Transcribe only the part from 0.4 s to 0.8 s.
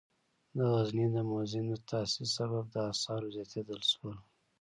د